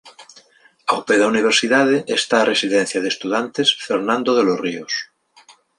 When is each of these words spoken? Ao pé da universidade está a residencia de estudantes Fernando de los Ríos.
Ao 0.91 0.99
pé 1.07 1.15
da 1.19 1.31
universidade 1.33 1.97
está 2.19 2.35
a 2.39 2.49
residencia 2.53 2.99
de 3.01 3.09
estudantes 3.13 3.67
Fernando 3.87 4.31
de 4.37 4.43
los 4.47 4.57
Ríos. 4.65 4.93